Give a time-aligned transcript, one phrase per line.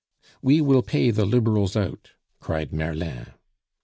[0.41, 3.33] "We will pay the Liberals out," cried Merlin.